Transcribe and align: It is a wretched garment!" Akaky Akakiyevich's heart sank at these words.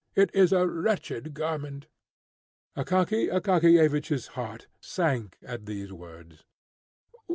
It 0.15 0.31
is 0.33 0.51
a 0.51 0.65
wretched 0.67 1.35
garment!" 1.35 1.85
Akaky 2.75 3.31
Akakiyevich's 3.31 4.29
heart 4.33 4.65
sank 4.79 5.37
at 5.43 5.67
these 5.67 5.93
words. 5.93 6.43